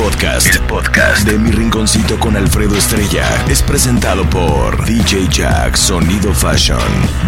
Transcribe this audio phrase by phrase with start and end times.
[0.00, 6.32] Podcast, el podcast de mi rinconcito con Alfredo Estrella es presentado por DJ Jack Sonido
[6.32, 6.80] Fashion,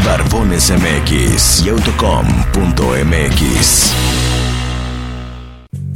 [0.07, 2.33] Barbones MX y Autocom.mx.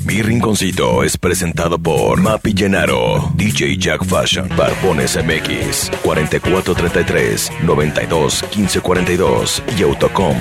[0.07, 9.65] Mi rinconcito es presentado por Mapi Llenaro, DJ Jack Fashion, Barbones MX, 4433 92 1542
[9.77, 10.37] y Autocom.mx.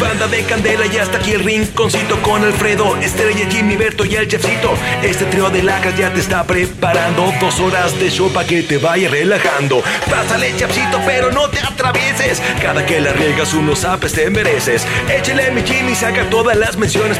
[0.00, 4.26] Banda de Candela y hasta aquí el rinconcito con Alfredo, Estrella, Jimmy, Berto y el
[4.26, 4.72] Chefcito.
[5.02, 8.78] Este trío de lacas ya te está preparando dos horas de show para que te
[8.78, 9.82] vaya relajando.
[10.10, 12.42] Pásale, Chefcito, pero no te atravieses.
[12.60, 14.84] Cada que la riegas unos apes te mereces.
[15.08, 17.19] Échale mi Jimmy, saca todas las menciones,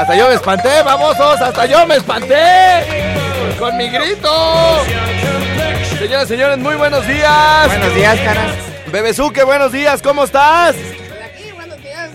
[0.00, 2.84] Hasta yo me espanté, babosos, hasta yo me espanté.
[3.58, 4.82] Con mi grito.
[5.98, 7.66] Señoras y señores, muy buenos días.
[7.66, 8.54] Buenos días, caras.
[8.86, 10.74] Bebezuque, buenos días, ¿cómo estás?
[10.74, 12.08] Aquí, buenos días.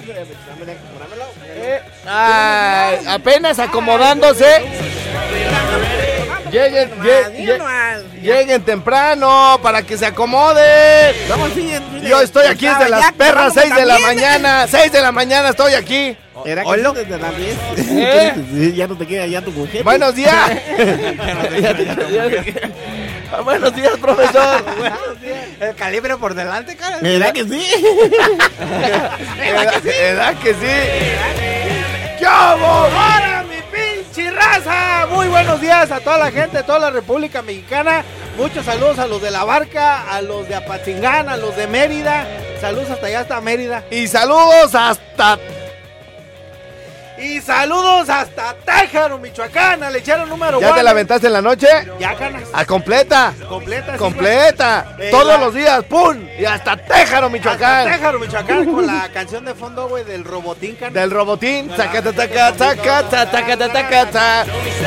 [1.57, 4.65] Eh, ay, apenas acomodándose.
[6.51, 11.15] Lleguen, lle- lle- lleguen temprano para que se acomoden.
[12.01, 14.65] Yo estoy aquí desde las perras 6 de la mañana.
[14.67, 16.17] 6 de la mañana estoy aquí.
[16.45, 16.93] Era que Oilo.
[16.93, 17.57] desde las 10.
[17.77, 18.33] ¿Eh?
[18.53, 19.83] Sí, ya no te queda ya tu mujer.
[19.83, 20.33] Buenos días.
[23.31, 24.63] Ah, Buenos días, profesor.
[25.59, 26.99] El calibre por delante, cara.
[27.01, 27.65] ¿Verdad que sí?
[29.39, 32.17] ¿Verdad ¿Verdad que sí?
[32.19, 32.87] ¿Qué hago?
[32.87, 35.07] ¡Hola, mi pinche raza!
[35.09, 38.03] Muy buenos días a toda la gente de toda la República Mexicana.
[38.37, 42.27] Muchos saludos a los de La Barca, a los de Apatzingán, a los de Mérida.
[42.61, 43.83] Saludos hasta allá, hasta Mérida.
[43.91, 45.37] Y saludos hasta
[47.17, 51.67] Y saludos hasta Tájaro, Michoacán, al lechero número ¿Ya te la aventaste en la noche?
[51.97, 52.43] Ya ganas.
[52.53, 53.33] A completa.
[53.47, 53.93] Completa.
[53.93, 54.95] sí, Completa.
[54.99, 55.83] Eh, Todos la- los días.
[55.85, 56.17] ¡Pum!
[56.37, 57.85] Y hasta Téjaro, Hasta Michoacán.
[57.87, 60.93] Tájaro, Michoacán, con la canción de fondo, güey, del robotín, canas.
[60.93, 61.71] Del robotín.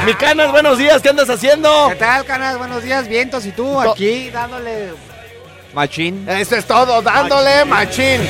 [0.04, 1.00] Mi canas, buenos días.
[1.00, 1.88] ¿Qué andas haciendo?
[1.88, 2.58] ¿Qué tal, caras?
[2.58, 3.46] Buenos días, vientos.
[3.46, 4.92] ¿Y tú aquí dándole
[5.72, 6.28] machín?
[6.28, 8.20] Eso es todo, dándole machín.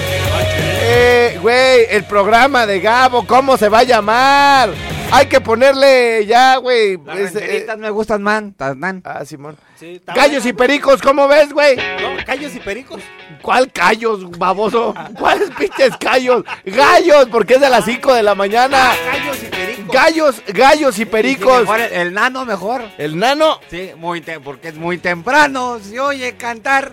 [0.91, 4.71] Eh, güey, el programa de Gabo, ¿cómo se va a llamar?
[5.13, 6.97] Hay que ponerle ya, güey.
[7.05, 8.55] Las es, eh, me gustan, man.
[8.55, 9.57] tan- ah, Simón.
[9.79, 10.01] Sí,
[10.47, 11.77] y pericos, ¿cómo ves, güey?
[11.77, 13.03] No, callos y pericos.
[13.43, 14.95] ¿Cuál callos, baboso?
[15.19, 16.45] ¿Cuáles pinches callos?
[16.65, 18.93] Gallos, porque es de las 5 de la mañana.
[19.13, 19.95] Gallos y pericos.
[19.95, 21.61] Gallos, gallos y Sí, pericos.
[21.61, 22.83] mejor el, el nano mejor.
[22.97, 23.61] El nano.
[23.71, 25.79] Sí, muy porque es muy temprano.
[25.81, 26.93] Se oye cantar.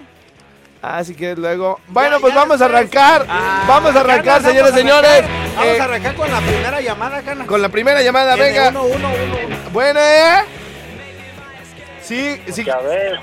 [0.93, 1.79] Así que luego.
[1.87, 3.25] Bueno, Ya, pues ya vamos a arrancar.
[3.27, 5.09] Ah, vamos a arrancar, Ganas, señores, vamos a señores.
[5.23, 5.55] arrancar.
[5.55, 7.47] Vamos Eh, a arrancar con la primera llamada, Ganas.
[7.47, 8.69] con la primera llamada, venga.
[8.69, 10.43] Uno, ¿eh?
[12.01, 12.69] Sí, sí.
[12.69, 13.19] A ver,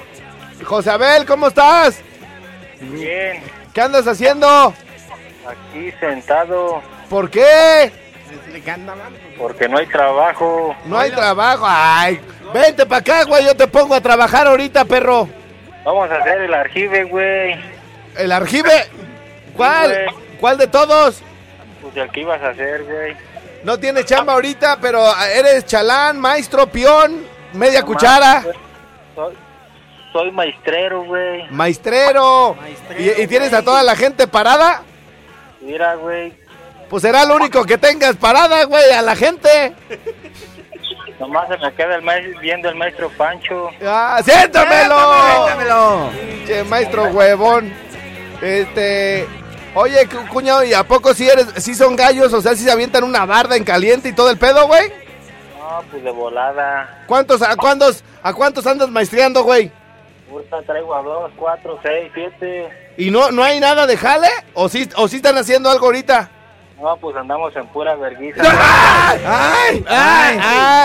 [0.65, 2.01] José Abel, ¿cómo estás?
[2.81, 4.75] bien, ¿Qué andas haciendo?
[5.47, 7.93] aquí sentado ¿Por qué?
[9.39, 10.75] porque no hay trabajo.
[10.87, 11.65] No hay trabajo.
[11.69, 12.21] Ay,
[12.53, 13.45] vente para acá, güey.
[13.45, 15.29] Yo te pongo a trabajar ahorita, perro.
[15.85, 17.57] Vamos a hacer el archive, güey.
[18.17, 18.87] ¿El arjive?
[19.57, 20.07] ¿Cuál?
[20.41, 21.23] ¿Cuál de todos?
[21.81, 23.17] Pues el que ibas a hacer, güey.
[23.65, 25.05] No tienes chamba ahorita, pero
[25.35, 28.45] eres chalán, maestro, peón, media No cuchara.
[29.15, 29.35] Soy,
[30.13, 31.49] soy maestrero, güey.
[31.51, 32.57] maestrero.
[32.61, 34.83] Maestrero, ¿Y, y tienes a toda la gente parada?
[35.61, 36.33] Mira, güey.
[36.91, 39.73] Pues será lo único que tengas parada, güey, a la gente.
[41.23, 43.71] Nomás se me queda el maestro, viendo el maestro Pancho.
[43.87, 44.97] ¡Ah, siéntamelo!
[45.45, 46.11] Cuéntamelo.
[46.45, 47.73] Che, maestro huevón.
[48.43, 49.29] Este.
[49.77, 52.33] Oye, cu- cuñado, ¿y a poco si eres, si son gallos?
[52.33, 54.89] O sea, si se avientan una barda en caliente y todo el pedo, güey.
[55.61, 57.05] No, pues de volada.
[57.07, 59.71] ¿Cuántos, a cuántos, a cuántos andas maestreando, güey?
[60.29, 62.69] Ahorita traigo a dos, cuatro, seis, siete.
[62.97, 64.29] ¿Y no, no hay nada de jale?
[64.55, 66.29] ¿O sí, o sí están haciendo algo ahorita?
[66.81, 68.43] No, pues andamos en pura vergüenza.
[68.45, 69.21] ¡Ay!
[69.25, 69.85] ¡Ay!
[69.89, 70.39] ¡Ay!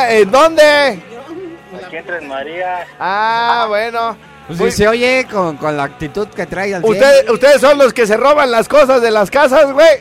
[0.10, 1.00] ¿En dónde?
[1.86, 2.88] Aquí en Tres María.
[3.00, 4.18] Ah, bueno.
[4.48, 6.94] Pues Muy- se oye con, con la actitud que trae al 100.
[6.94, 10.00] Usted- ustedes son los que se roban las cosas de las casas, güey.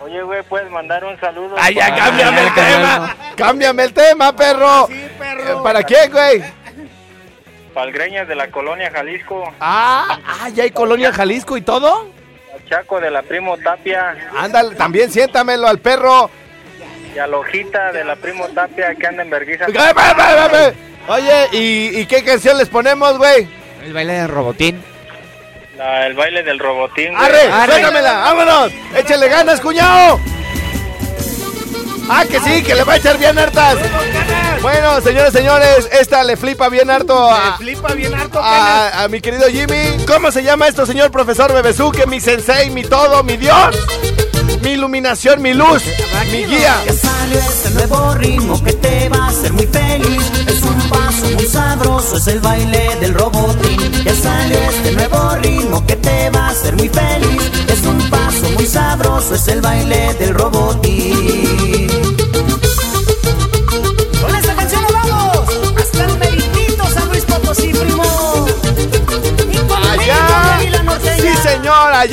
[0.00, 1.54] Oye, güey, puedes mandar un saludo.
[1.58, 3.16] Ay, ya, para- cámbiame el tema.
[3.36, 4.86] Cámbiame el tema, perro.
[4.88, 5.62] Sí, Eh, perro.
[5.62, 6.42] ¿Para quién, güey?
[7.74, 9.52] Palgreñas de la colonia Jalisco.
[9.60, 12.08] Ah, ah, ya hay colonia Jalisco y todo.
[12.68, 14.14] Chaco de la Primo Tapia.
[14.38, 16.30] Ándale, también siéntamelo al perro.
[17.14, 19.66] Y a la hojita de la Primo Tapia que anda en vergüenza.
[21.08, 23.48] Oye, ¿y, y qué canción les ponemos, güey?
[23.84, 24.82] El baile del robotín.
[25.76, 27.12] La- el baile del robotín.
[27.14, 27.24] güey.
[27.24, 27.52] ¡Arre!
[27.52, 27.72] Arre.
[27.72, 28.12] ¡Suéltamela!
[28.20, 28.72] ¡Vámonos!
[28.96, 30.20] ¡Échale ganas, cuñado!
[32.08, 32.62] ¡Ah, que sí!
[32.62, 33.76] ¡Que le va a echar bien hartas!
[34.60, 39.20] Bueno, señores, señores, esta le flipa bien harto a, flipa bien harto, a, a mi
[39.20, 40.04] querido Jimmy.
[40.06, 42.06] ¿Cómo se llama esto, señor profesor Bebesuque?
[42.06, 43.76] Mi sensei, mi todo, mi Dios,
[44.62, 45.82] mi iluminación, mi luz,
[46.30, 46.82] mi guía.
[46.86, 50.22] Ya salió este nuevo ritmo que te va a hacer muy feliz.
[50.46, 54.04] Es un paso muy sabroso, es el baile del robotín.
[54.04, 57.50] Ya salió este nuevo ritmo que te va a hacer muy feliz.
[57.68, 62.01] Es un paso muy sabroso, es el baile del robotín.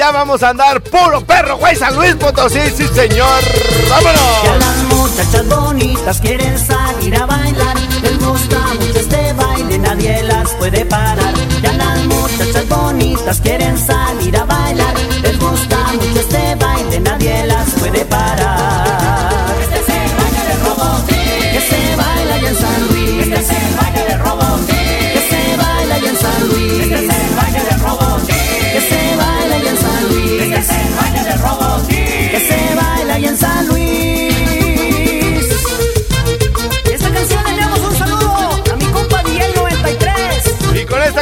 [0.02, 3.42] Allá vamos a andar puro perro, güey, San Luis Potosí, sí señor.
[3.88, 4.60] Ya ¡Vámonos!
[4.60, 7.78] las muchachas bonitas quieren salir a bailar.
[8.02, 11.34] Les gusta mucho este baile, nadie las puede parar.
[11.62, 14.94] Ya las muchachas bonitas quieren salir a bailar.
[15.22, 18.69] Les gusta mucho este baile, nadie las puede parar.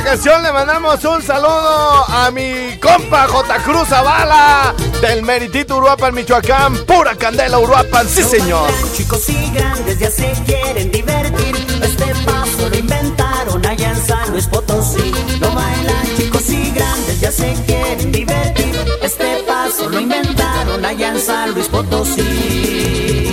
[0.08, 3.58] Canción le mandamos un saludo a mi compa J.
[3.64, 8.70] Cruz Zavala del Meritito Uruapan, Michoacán, pura candela Uruapan, sí señor.
[8.96, 11.58] Chicos y grandes ya se quieren divertir.
[11.84, 15.12] Este paso lo inventaron allá en San Luis Potosí.
[15.42, 19.00] Lo bailan chicos y grandes ya se quieren divertir.
[19.02, 23.27] Este paso lo inventaron allá en San Luis Potosí.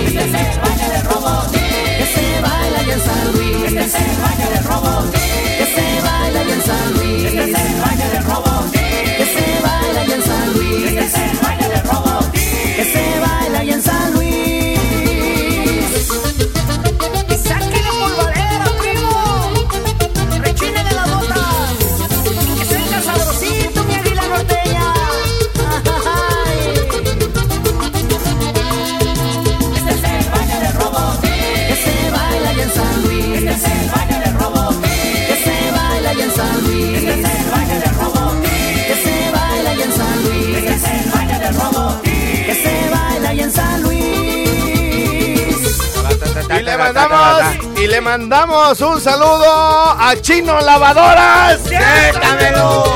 [48.18, 51.58] Mandamos un saludo a Chino Lavadoras.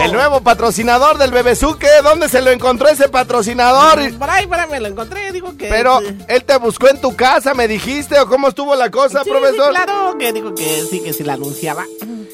[0.05, 1.89] El nuevo patrocinador del Bebesuque.
[2.05, 4.17] ¿Dónde se lo encontró ese patrocinador?
[4.17, 5.67] Por ahí, por ahí me lo encontré, digo que...
[5.67, 5.99] Pero
[6.29, 9.71] él te buscó en tu casa, me dijiste, o cómo estuvo la cosa, sí, profesor.
[9.71, 11.85] claro, que digo que sí, que sí la anunciaba.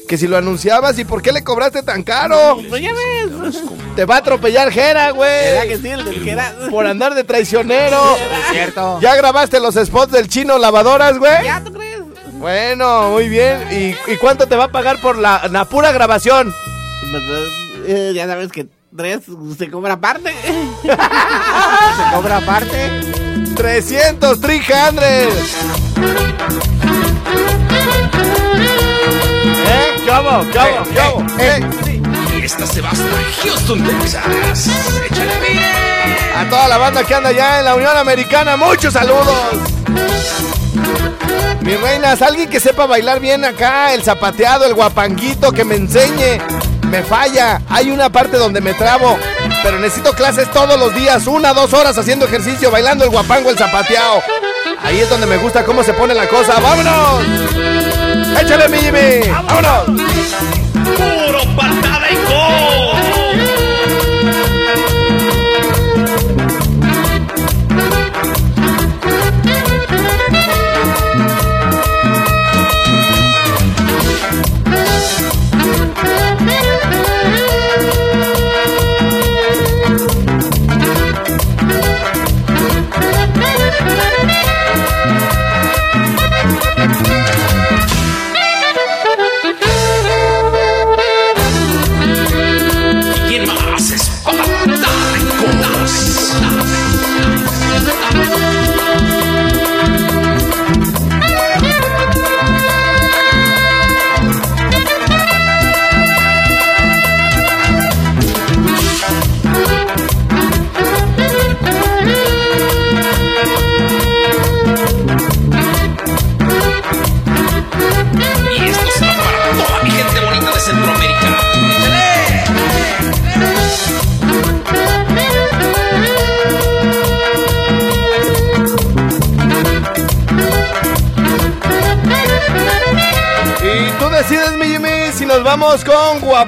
[0.07, 2.59] Que si lo anunciabas, ¿y por qué le cobraste tan caro?
[2.69, 3.55] Pues ya ves,
[3.95, 5.67] Te va a atropellar Jera, ¿verdad güey.
[5.69, 5.87] que sí?
[5.89, 6.53] El del que era...
[6.69, 8.15] Por andar de traicionero.
[8.15, 8.99] Es cierto.
[9.01, 11.43] ¿Ya grabaste los spots del chino lavadoras, güey?
[11.45, 11.74] ¿Ya tú?
[12.45, 13.67] Bueno, muy bien.
[13.71, 16.53] ¿Y, y cuánto te va a pagar por la, la pura grabación?
[17.87, 19.21] Eh, ya sabes que tres
[19.57, 20.31] se cobra aparte.
[20.83, 23.01] Se cobra aparte.
[23.55, 25.03] 300, 300.
[25.03, 25.31] ¿Eh?
[30.03, 30.51] ¿Qué hago?
[30.51, 30.83] ¿Qué hago?
[30.93, 31.25] ¿Qué hago?
[31.39, 31.59] ¿Eh?
[32.43, 33.05] Esta se va hasta
[33.41, 34.69] Houston, Texas.
[35.09, 35.63] Échale bien.
[36.37, 39.65] A toda la banda que anda allá en la Unión Americana, muchos saludos.
[41.61, 46.39] Mis reinas, alguien que sepa bailar bien acá, el zapateado, el guapanguito, que me enseñe.
[46.89, 49.17] Me falla, hay una parte donde me trabo,
[49.63, 53.57] pero necesito clases todos los días, una, dos horas haciendo ejercicio, bailando el guapango, el
[53.57, 54.21] zapateado.
[54.83, 56.59] Ahí es donde me gusta cómo se pone la cosa.
[56.59, 57.23] ¡Vámonos!
[58.39, 59.27] ¡Échale, mi Jimmy!
[59.31, 59.85] ¡Vámonos!
[60.95, 62.04] Puro patada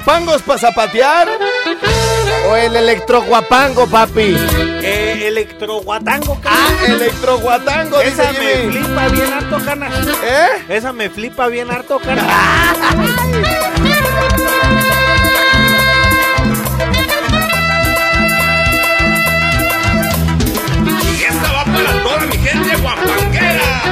[0.08, 1.28] guapangos para zapatear
[2.48, 4.34] o el electroguapango, papi.
[4.82, 6.94] Eh, electroguatango, Ah, cana.
[6.94, 8.72] electroguatango, dice Esa me Jimmy.
[8.72, 9.88] flipa bien harto, cana.
[10.24, 10.48] ¿Eh?
[10.70, 12.22] Esa me flipa bien harto, cana.
[21.18, 23.82] Y esta va para toda mi gente guapanguera.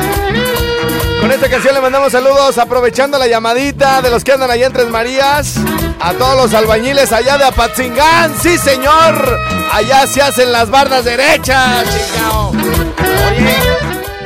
[1.21, 4.73] Con esta canción le mandamos saludos aprovechando la llamadita de los que andan allá en
[4.73, 5.57] Tres Marías.
[6.01, 8.35] A todos los albañiles allá de Apatzingán.
[8.41, 9.39] Sí, señor.
[9.73, 12.51] Allá se hacen las bardas derechas, chingao.
[12.51, 13.57] Oye,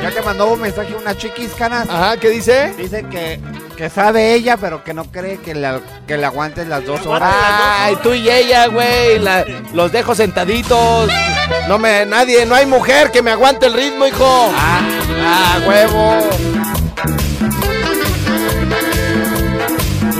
[0.03, 2.73] ya que mandó un mensaje una chiquis canas, Ajá, ¿qué dice?
[2.77, 3.39] dice que,
[3.75, 7.33] que sabe ella, pero que no cree que le, que le aguantes las dos horas.
[7.33, 9.19] Ay, tú y ella, güey.
[9.19, 11.09] la- los dejo sentaditos.
[11.67, 14.51] No me, nadie, no hay mujer que me aguante el ritmo, hijo.
[14.55, 14.81] Ah,
[15.23, 16.19] Ah, huevo.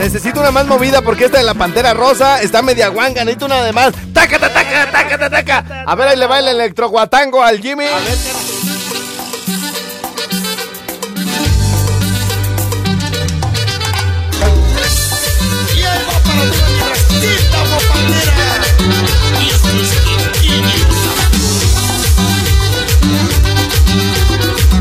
[0.01, 3.23] Necesito una más movida porque esta de la pantera rosa está media guanga.
[3.23, 3.93] Necesito una de más.
[4.11, 5.83] ¡Taca, taca, taca, taca, taca!
[5.85, 7.85] A ver, ahí le va el electroguatango al Jimmy.
[7.85, 8.17] A ver,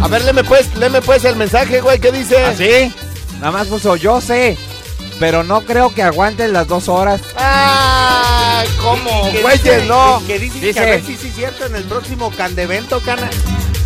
[0.02, 2.00] A ver, léeme pues, léeme pues el mensaje, güey.
[2.00, 2.42] ¿Qué dice?
[2.42, 2.90] ¿Así?
[3.38, 4.56] Nada más puso, yo sé,
[5.20, 7.20] pero no creo que aguantes las dos horas.
[7.36, 8.64] ¡Ah!
[8.82, 9.30] ¿Cómo?
[9.30, 10.22] Que Güeyes, no.
[10.26, 13.28] Que, dice, Dice- que a ver si sí es cierto en el próximo candevento, cana.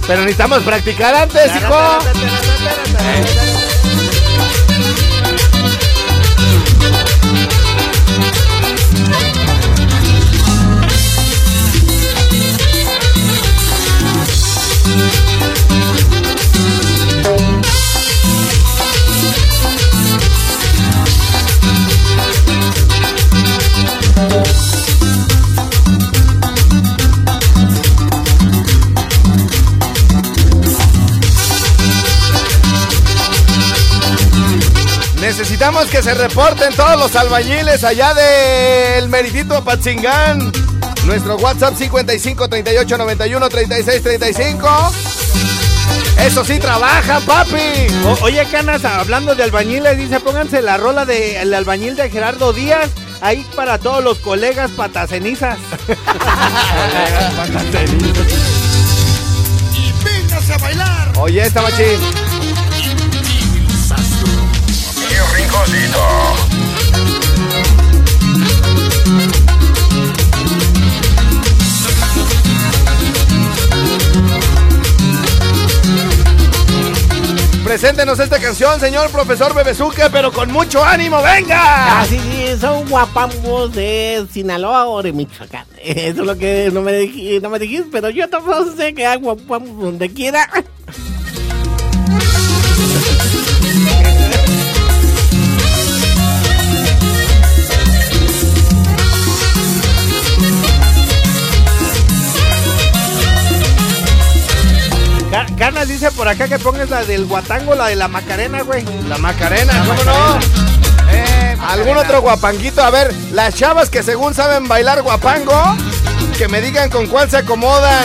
[0.06, 1.98] Pero necesitamos practicar antes, hijo.
[35.54, 40.50] Necesitamos que se reporten todos los albañiles allá del Meritito Apatzingán.
[41.04, 44.92] Nuestro WhatsApp 55 38 91 36 35.
[46.18, 47.87] Eso sí trabajan, papi.
[48.04, 52.90] O- oye, Canas, hablando de albañiles, dice, pónganse la rola del albañil de Gerardo Díaz,
[53.20, 55.56] ahí para todos los colegas patacenizas.
[59.73, 61.12] Y véngase a bailar.
[61.18, 62.00] Oye, esta machín.
[65.35, 66.54] Rinconcito.
[77.64, 82.02] Preséntenos esta canción, señor profesor Bebezuque, pero con mucho ánimo, venga.
[82.02, 85.66] Ah, sí, sí, son guapambos de Sinaloa o de Michoacán.
[85.83, 89.18] Eso es lo que no me, no me dijiste, pero yo tampoco sé que hay
[89.18, 90.49] guapambos donde quiera.
[105.58, 108.84] Ca- Canas dice por acá que pongas la del guatango, la de la Macarena, güey.
[109.08, 110.38] La Macarena, ¿cómo no?
[111.11, 112.82] Eh, ¿Algún otro guapanguito?
[112.82, 115.76] A ver, las chavas que según saben bailar guapango,
[116.37, 118.04] que me digan con cuál se acomodan.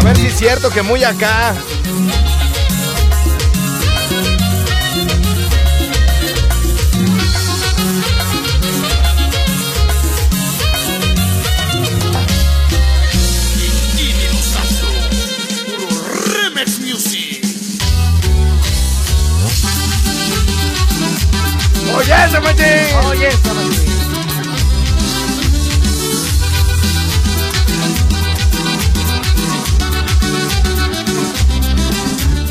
[0.00, 1.54] A ver si es cierto que muy acá.
[22.40, 22.96] Machín.
[23.06, 23.86] Oye, esta noche.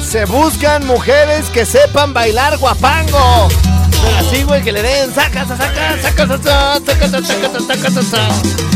[0.04, 3.48] Se buscan mujeres que sepan bailar guapango.
[3.92, 5.68] Pero así, güey, que le den saca, saca,
[6.02, 8.76] saca, saca, saca, saca, saca, saca, saca, saca.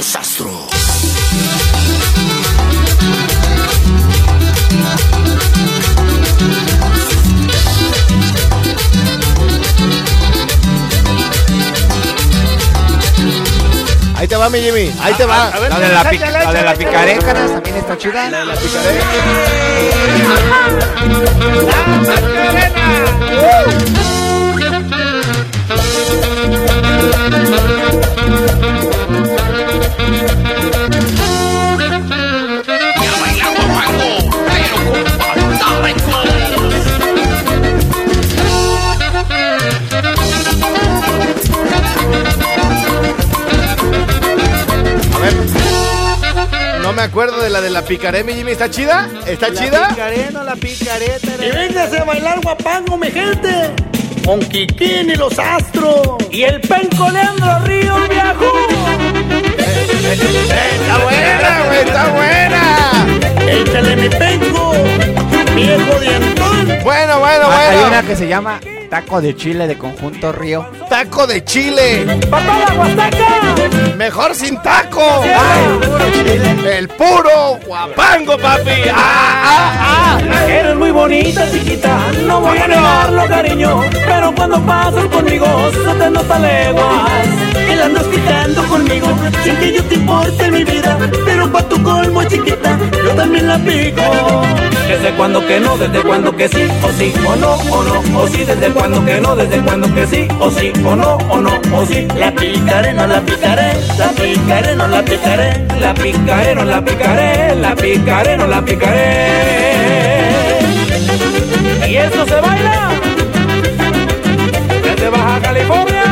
[0.00, 0.79] Los Astros.
[14.20, 14.92] Ahí te va, mi Jimmy.
[15.00, 15.48] Ahí te va.
[15.48, 18.28] A ver, La de la, pic- la de la picarécanas también está chida.
[18.44, 19.00] La picaré.
[24.60, 24.70] Ya
[47.08, 48.52] Cuéntame la de la picaré, mi Jimmy.
[48.52, 49.08] ¿Está chida?
[49.26, 49.88] ¿Está La chida?
[49.88, 51.18] picaré, no la picaré.
[51.40, 53.70] Y véngase a bailar guapango, mi gente.
[54.24, 56.00] Con Kikín y los astros.
[56.30, 58.52] Y el penco Leandro Río viejo.
[60.10, 63.06] Está buena, güey, está buena.
[63.50, 64.72] Échale mi penco,
[65.54, 66.68] viejo dientón.
[66.84, 68.08] Bueno, bueno, Ah, Hay una bueno.
[68.08, 70.66] que se llama Taco de Chile de Conjunto Río.
[70.88, 72.04] Taco de chile.
[72.28, 73.94] ¡Papá la!
[73.96, 75.22] Mejor sin taco.
[76.66, 78.88] El puro guapango, papi.
[78.92, 80.46] Ah, ah, ah.
[80.48, 83.82] Eres muy bonita, chiquita, no voy a negarlo, cariño.
[83.92, 87.28] Pero cuando pasas conmigo, se te nota leguas.
[87.70, 89.06] Y la andas picando conmigo,
[89.44, 90.98] sin que yo te importe mi vida.
[91.24, 94.02] Pero pa' tu colmo, chiquita, yo también la pico.
[94.88, 98.26] Desde cuando que no, desde cuando que sí, o sí, o no, o no, o
[98.26, 101.60] sí, desde cuando que no, desde cuando que sí, o sí, o no, o no,
[101.74, 102.08] o sí.
[102.16, 105.66] La picaré, no la picaré, la picaré, no la picaré.
[105.78, 110.30] La picaré, no la picaré, la picaré, no la picaré.
[111.86, 112.90] Y esto se baila
[114.82, 116.04] desde Baja California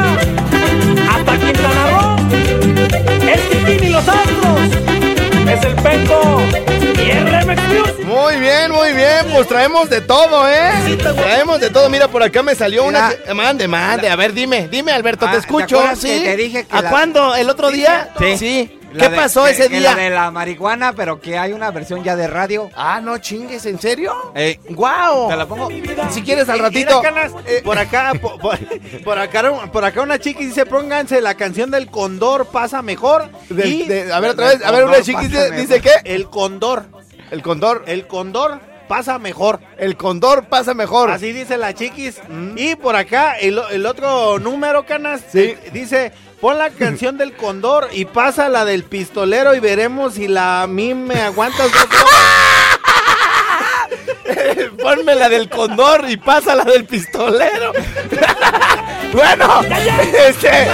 [1.11, 2.17] hasta Quintana Roo.
[3.26, 4.61] Es Kikín y los Astros,
[5.47, 6.43] es el Penco
[6.97, 7.98] y el Remix.
[8.08, 9.26] Muy bien, muy bien.
[9.32, 10.97] Pues traemos de todo, ¿eh?
[10.99, 11.88] Traemos de todo.
[11.90, 13.10] Mira, por acá me salió una.
[13.21, 13.34] Mira.
[13.34, 14.08] Mande, mande.
[14.08, 15.76] A ver, dime, dime, Alberto, Ah, te ¿te escucho.
[15.78, 16.08] acuerdas ¿Sí?
[16.25, 17.34] te dije que ¿A la- cuándo?
[17.34, 18.10] ¿El otro día?
[18.38, 18.75] Sí.
[18.90, 19.94] ¿Qué La de- pasó que- ese que día?
[19.94, 22.71] La de la marihuana, pero que hay una versión ya de radio.
[22.75, 24.14] Ah, no chingues, ¿en serio?
[24.34, 25.28] Eh, ¡Guau!
[25.28, 25.68] Te la pongo.
[26.10, 27.02] Si quieres al ratito.
[27.47, 28.58] eh, por acá, por, por-
[29.04, 33.28] por acá, por acá una chiqui dice, pónganse la canción del Condor pasa mejor.
[33.50, 34.64] del- y de- a ver, otra vez.
[34.64, 35.90] A ver, una pasa dice, dice qué?
[36.04, 36.86] el Condor,
[37.30, 37.84] El condor.
[37.86, 39.60] el Condor pasa mejor.
[39.76, 41.10] El condor pasa mejor.
[41.10, 42.21] Así dice la chiquis.
[42.56, 45.41] Y por acá, el, el otro número, canas, Sí.
[45.41, 50.26] eh, dice, pon la canción del Condor y pasa la del pistolero y veremos si
[50.28, 51.91] la a mí me aguantas dos.
[54.82, 57.73] Ponme la del condor y pasa la del pistolero.
[59.12, 59.60] bueno,
[60.28, 60.68] este.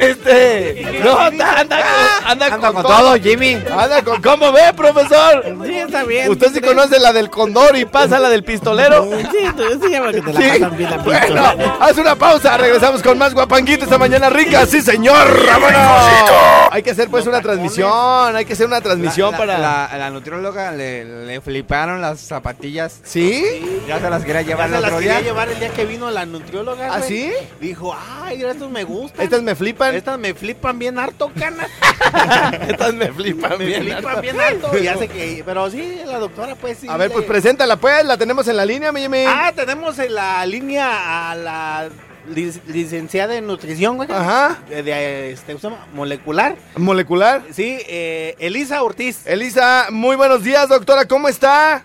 [0.00, 1.00] Este.
[1.04, 3.54] No, anda, anda, con- anda, Anda con todo, Jimmy.
[3.54, 4.20] Anda con.
[4.22, 5.44] ¿Cómo ve, profesor?
[5.64, 6.30] Sí, está bien.
[6.30, 9.04] ¿Usted sí conoce la del condor y pasa la del pistolero?
[9.04, 10.48] Sí, tú- sí, porque te la Sí.
[10.60, 11.76] pasan bien la Bueno, pistola.
[11.80, 12.56] haz una pausa.
[12.56, 14.66] Regresamos con más guapanguito esta mañana rica.
[14.66, 15.46] Sí, señor.
[15.46, 16.70] ¡Vámonos!
[16.70, 18.34] Hay que hacer pues una transmisión.
[18.36, 19.58] Hay que hacer una transmisión La- para.
[19.58, 23.00] La, la nutrióloga le, le fliparon las zapatillas.
[23.04, 23.82] ¿Sí?
[23.86, 25.84] Ya se las quería Ya llevar se el las otro quería llevar el día que
[25.84, 26.90] vino la nutrióloga.
[26.94, 27.32] ¿Ah, sí?
[27.60, 29.20] Dijo, ay, estos me gustan.
[29.22, 29.94] Estas me flipan.
[29.94, 31.66] Estas me flipan bien harto, cana.
[32.68, 33.82] Estas me flipan Me bien.
[33.82, 34.20] flipan harto.
[34.20, 34.78] bien harto.
[34.78, 36.88] Y hace que, pero sí, la doctora, pues sí.
[36.88, 38.04] A ver, le- pues preséntala, pues.
[38.04, 39.24] La tenemos en la línea, mi Jimmy.
[39.26, 41.88] Ah, tenemos en la línea a la
[42.34, 44.10] lic- licenciada en nutrición, güey.
[44.10, 44.58] Ajá.
[44.68, 45.56] De, de, este,
[45.94, 46.56] molecular.
[46.76, 47.42] Molecular.
[47.52, 49.26] Sí, eh, Elisa Ortiz.
[49.26, 51.06] Elisa, muy buenos días, doctora.
[51.06, 51.84] ¿Cómo está?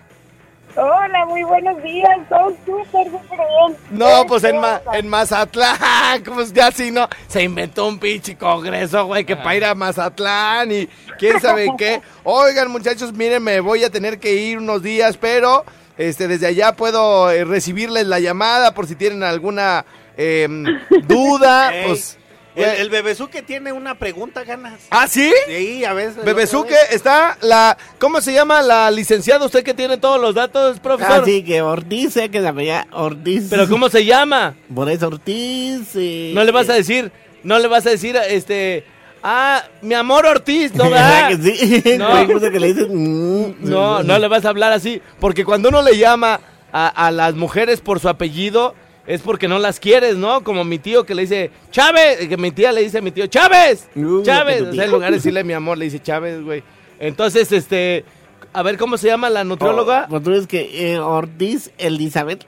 [0.76, 2.08] Hola, muy buenos días.
[2.28, 3.76] Todo súper, súper bien.
[3.90, 9.06] No, pues en, Ma- en Mazatlán, como ya si no, se inventó un pinche congreso,
[9.06, 10.86] güey, que para ir a Mazatlán y
[11.18, 12.00] quién sabe qué.
[12.24, 15.64] Oigan, muchachos, miren, me voy a tener que ir unos días, pero
[15.98, 19.84] este desde allá puedo eh, recibirles la llamada por si tienen alguna
[20.16, 20.64] em,
[21.02, 22.16] duda, pues...
[22.62, 24.80] el, eh, el bebesuque tiene una pregunta, ganas.
[24.90, 25.32] ¿Ah, sí?
[25.46, 26.24] Sí, a veces.
[26.24, 27.76] Bebesuque, está la...
[27.98, 29.44] ¿Cómo se llama la licenciada?
[29.46, 31.22] Usted que tiene todos los datos, profesor.
[31.22, 33.46] Así que Ortiz, sé que se llama Ortiz.
[33.50, 34.54] ¿Pero cómo se llama?
[34.74, 35.88] Por eso Ortiz.
[35.96, 37.10] eh, No le vas a decir,
[37.42, 38.84] no le vas a decir, este...
[39.22, 41.44] Ah, mi amor Ortiz, ¿no ¿Verdad verdad?
[41.44, 41.82] que sí?
[41.98, 42.40] No.
[42.50, 42.88] Que le dicen.
[42.90, 46.40] mm, No, no le vas a hablar así, porque cuando uno le llama
[46.72, 48.74] a, a las mujeres por su apellido,
[49.06, 50.42] es porque no las quieres, ¿no?
[50.44, 53.26] Como mi tío que le dice, Chávez, que mi tía le dice a mi tío,
[53.26, 56.62] Chávez, Uh, Chávez, o sea, en lugar de decirle mi amor, le dice Chávez, güey.
[56.98, 58.04] Entonces, este,
[58.52, 60.06] a ver, ¿cómo se llama la nutrióloga?
[60.08, 62.44] Pues tú ves que eh, Ortiz Elizabeth.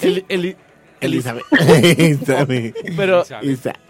[0.00, 0.56] El- el-
[1.00, 1.44] Elizabeth.
[1.52, 2.74] Elizabeth.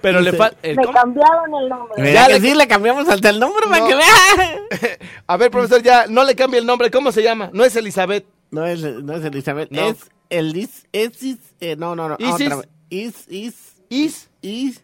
[0.00, 0.56] pero, le falta...
[0.62, 2.02] Me cambiaron el nombre.
[2.02, 2.54] ¿Verdad Ya le- sí?
[2.54, 4.98] Le cambiamos hasta el nombre para que vea.
[5.26, 7.50] A ver, profesor, ya, no le cambie el nombre, ¿cómo se llama?
[7.52, 8.24] No es Elizabeth.
[8.50, 9.88] No es, no es Elizabeth, No.
[9.88, 9.96] es
[10.30, 12.46] Elis, Esis, eh, no, no, no, Isis.
[12.46, 12.68] otra vez.
[12.90, 13.54] Is, is,
[13.88, 14.80] Is, is,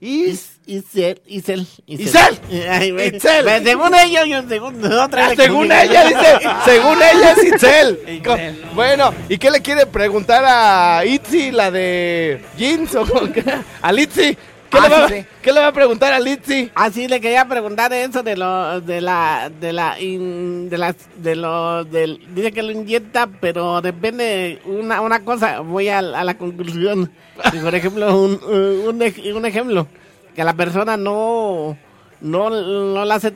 [0.00, 2.38] is, is, Isel, Isel, Isel.
[2.46, 3.44] Itzel.
[3.44, 8.22] Pues, según ellos, yo según otra Ah, según ella, dice, según ella es Itzel.
[8.24, 8.36] Co-
[8.74, 13.42] Bueno, ¿y qué le quiere preguntar a Itzi, la de jeans o con qué?
[13.80, 14.36] a Litzy?
[14.72, 15.26] ¿Qué, Ah, le va, sí, sí.
[15.42, 16.70] ¿Qué le va a preguntar a Litzy?
[16.74, 20.96] Ah, sí, le quería preguntar eso de lo, de la, de la, in- de las,
[21.16, 26.24] de lo, del, dice que lo inyecta, pero depende, una, una cosa, voy a, a
[26.24, 27.12] la conclusión,
[27.52, 29.02] que, por ejemplo, un, un,
[29.36, 29.86] un ejemplo,
[30.34, 31.76] que la persona no,
[32.22, 33.34] no, no la hace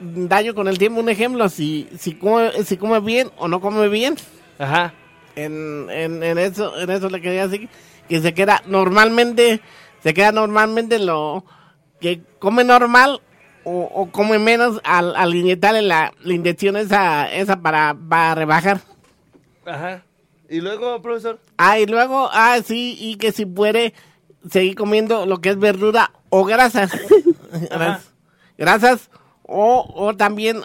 [0.00, 1.00] daño con el tiempo.
[1.00, 4.16] Un ejemplo, si, si, come, si come bien o no come bien.
[4.58, 4.92] Ajá.
[5.34, 7.68] En, en, en eso, en eso le quería decir
[8.08, 9.60] que se queda normalmente,
[10.04, 11.44] se queda normalmente lo
[12.00, 13.20] que come normal
[13.64, 18.80] o, o come menos al, al inyectarle la, la inyección esa, esa para, para rebajar.
[19.66, 20.04] Ajá.
[20.50, 21.40] Y luego, profesor.
[21.56, 23.94] Ah, y luego, ah, sí, y que si puede
[24.50, 26.92] seguir comiendo lo que es verdura o grasas.
[27.70, 28.10] Gras-
[28.58, 29.10] grasas
[29.44, 30.60] o, o también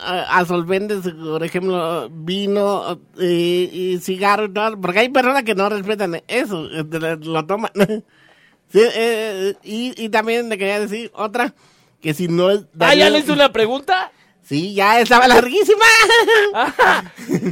[0.48, 6.22] solventes, por ejemplo, vino eh, y cigarro y todo, porque hay personas que no respetan
[6.28, 6.84] eso, eh,
[7.22, 7.72] lo toman.
[8.72, 11.54] Sí, eh, y, y también le quería decir otra,
[12.02, 12.62] que si no es...
[12.80, 14.12] Ah, ¿ya le hice una pregunta?
[14.44, 15.86] Sí, ya estaba larguísima.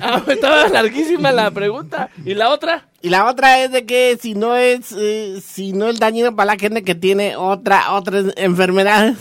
[0.01, 2.09] Ah, estaba larguísima la pregunta.
[2.25, 2.89] ¿Y la otra?
[3.03, 6.53] Y la otra es de que si no es, eh, si no es dañino para
[6.53, 9.17] la gente que tiene otra, otras enfermedades,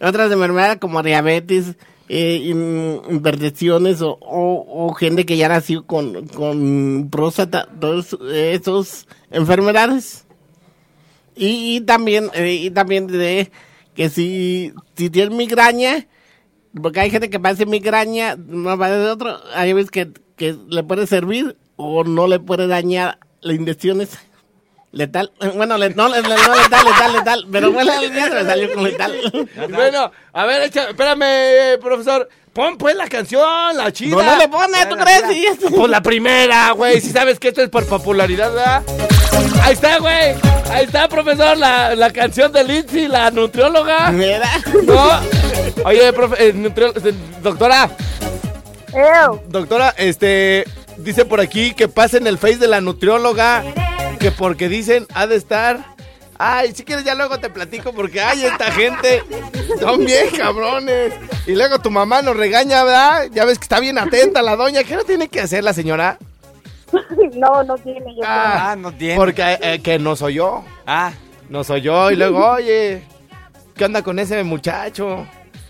[0.00, 1.76] otras enfermedades como diabetes,
[2.10, 2.52] eh,
[4.02, 10.26] o, o gente que ya nació con, con próstata, todas esas enfermedades.
[11.40, 13.50] Y, y también, eh, y también de
[13.94, 16.06] que si, si tienes migraña,
[16.80, 21.06] porque hay gente que padece migraña, no padece otro, hay veces que, que le puede
[21.06, 24.20] servir o no le puede dañar la inyección esa.
[24.92, 25.32] Letal.
[25.56, 27.46] Bueno, le- no, le- no letal, letal, letal.
[27.50, 29.48] Pero bueno, me salió con letal.
[29.72, 32.28] Bueno, a ver, echa- espérame, eh, profesor.
[32.52, 34.16] Pon pues la canción, la chida.
[34.16, 35.56] No, no le pone, ¿tú crees?
[35.74, 37.00] Pues la primera, güey.
[37.00, 38.82] Si sabes que esto es por popularidad, ¿verdad?
[39.62, 40.34] Ahí está, güey.
[40.70, 44.10] Ahí está, profesor, la, la canción de Lindsay, la nutrióloga.
[44.10, 44.48] Mira.
[44.84, 45.20] No.
[45.84, 47.90] Oye, profe, eh, nutrió- eh, doctora.
[49.48, 50.64] Doctora, este,
[50.96, 53.62] dice por aquí que pasen el face de la nutrióloga,
[54.18, 55.78] que porque dicen ha de estar.
[56.42, 59.22] Ay, si quieres ya luego te platico porque hay esta gente,
[59.78, 61.12] son bien cabrones.
[61.46, 63.26] Y luego tu mamá nos regaña, ¿verdad?
[63.32, 64.82] Ya ves que está bien atenta la doña.
[64.84, 66.18] ¿Qué no tiene que hacer la señora?
[67.34, 68.14] No, no tiene.
[68.14, 69.16] Yo Ah, no tiene.
[69.16, 70.62] Porque eh, que nos oyó.
[70.86, 71.12] Ah.
[71.48, 73.02] Nos oyó y luego, oye,
[73.74, 75.26] ¿qué onda con ese muchacho?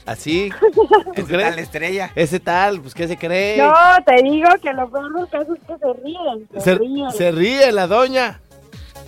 [0.06, 0.50] Así.
[1.14, 2.11] ¿Tú Ese tal estrella.
[2.14, 3.59] Ese tal, pues ¿qué se cree?
[3.59, 3.72] No,
[4.04, 6.48] te digo que lo peor del caso es que se ríen.
[6.54, 7.11] Se, se, ríen.
[7.12, 8.40] se ríe la doña.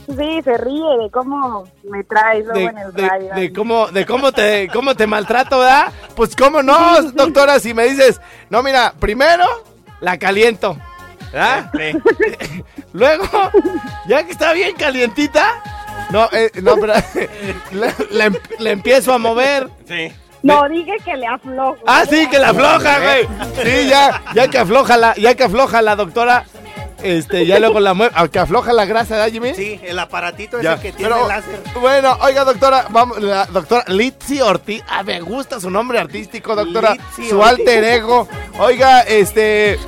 [0.07, 3.35] Sí, se ríe de cómo me traes luego De, en el de- radio.
[3.35, 5.92] de cómo, de cómo te, cómo te maltrato, ¿verdad?
[6.16, 8.20] Pues cómo no, doctora, si me dices,
[8.51, 9.44] no, mira, primero
[10.01, 10.77] la caliento,
[11.33, 11.71] ¿verdad?
[12.92, 13.25] Luego,
[14.07, 15.62] ya que está bien calientita,
[16.11, 16.92] no, eh, no, pero
[17.73, 19.68] le, le em- le empiezo a mover.
[19.88, 20.12] Sí.
[20.42, 21.79] No, dije que le aflojo.
[21.87, 23.29] Ah, sí, que la afloja, güey.
[23.64, 26.45] Sí, ya, ya que afloja la, ya que afloja la doctora,
[27.01, 29.55] este, ya luego la mueve, que afloja la grasa, ¿verdad, Jimmy?
[29.55, 31.61] Sí, el aparatito Ya, ese que tiene pero- láser.
[31.81, 34.83] Bueno, oiga, doctora, vamos, la doctora Litsi Ortiz.
[34.88, 36.90] Ah, me gusta su nombre artístico, doctora.
[36.95, 37.61] Litsi su Ortiz.
[37.61, 38.29] alter ego.
[38.59, 39.79] Oiga, este.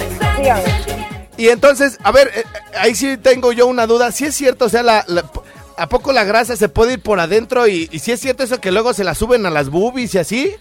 [1.37, 2.45] Y entonces, a ver, eh, eh,
[2.79, 4.13] ahí sí tengo yo una duda.
[4.13, 5.29] Si es cierto, o sea, la, la-
[5.77, 7.67] ¿a poco la grasa se puede ir por adentro?
[7.67, 10.55] Y, si es cierto eso que luego se la suben a las boobies y así.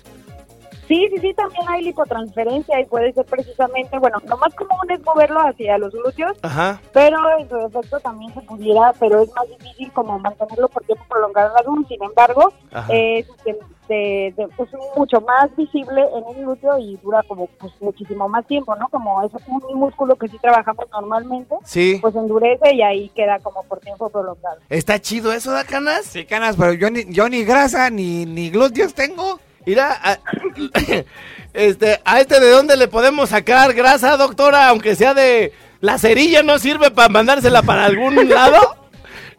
[0.87, 5.01] Sí, sí, sí, también hay lipotransferencia y puede ser precisamente, bueno, lo más común es
[5.03, 6.79] moverlo hacia los glúteos, Ajá.
[6.91, 11.03] pero en su efecto también se pudiera, pero es más difícil como mantenerlo por tiempo
[11.09, 11.87] prolongado en la luz.
[11.87, 12.51] Sin embargo,
[12.89, 17.73] es de- de- de- pues, mucho más visible en el glúteo y dura como pues,
[17.81, 18.87] muchísimo más tiempo, ¿no?
[18.89, 21.97] Como es un músculo que sí trabajamos normalmente, Sí.
[22.01, 24.57] pues endurece y ahí queda como por tiempo prolongado.
[24.69, 26.05] ¿Está chido eso, da canas?
[26.05, 29.39] Sí, canas, pero yo ni, yo ni grasa ni, ni glúteos tengo.
[29.65, 30.19] Mira, a,
[31.53, 36.43] este, a este de dónde le podemos sacar grasa, doctora, aunque sea de la cerilla,
[36.43, 38.75] ¿no sirve para mandársela para algún lado?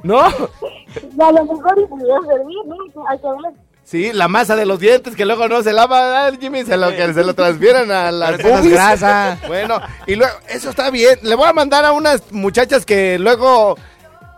[0.02, 0.26] ¿No?
[0.28, 3.04] Y a lo mejor servir, ¿no?
[3.08, 3.52] Hay que ver.
[3.84, 7.12] Sí, la masa de los dientes que luego no se lava, Jimmy, se lo, que
[7.12, 8.72] se lo transfieren a las boobies.
[8.72, 9.38] grasa.
[9.46, 11.18] Bueno, y luego, eso está bien.
[11.22, 13.76] Le voy a mandar a unas muchachas que luego,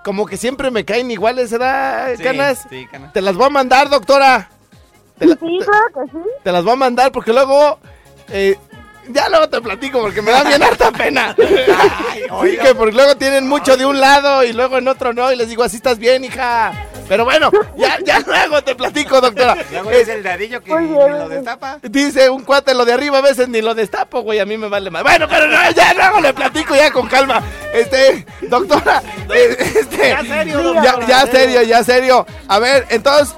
[0.04, 2.66] como que siempre me caen iguales, ¿verdad, Sí, Canas?
[2.68, 3.12] sí, canas.
[3.12, 4.50] Te las voy a mandar, doctora.
[5.18, 6.24] Te, la- Sí, claro que sí.
[6.44, 7.78] te las voy a mandar porque luego,
[8.28, 8.56] eh,
[9.08, 11.34] ya luego te platico porque me da bien harta pena.
[12.42, 15.36] Sí, que porque luego tienen mucho de un lado y luego en otro no, y
[15.36, 16.72] les digo, así estás bien, hija.
[17.08, 19.56] Pero bueno, ya, ya luego te platico, doctora.
[19.70, 21.78] Luego Eh, es el dadillo que ni lo destapa.
[21.82, 24.68] Dice un cuate lo de arriba, a veces ni lo destapo, güey, a mí me
[24.68, 25.02] vale más.
[25.04, 27.42] Bueno, pero no, ya luego le platico ya con calma.
[27.72, 29.02] Este, doctora,
[29.32, 31.32] eh, este, Ya serio, ya, doctora, ya serio.
[31.38, 32.26] serio, ya serio.
[32.48, 33.34] A ver, entonces,